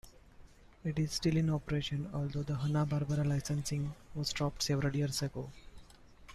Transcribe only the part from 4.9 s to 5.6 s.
years ago.